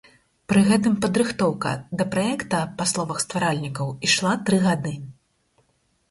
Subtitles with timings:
[0.51, 4.95] Пры гэтым падрыхтоўка да праекта па словах стваральнікаў ішла тры гады.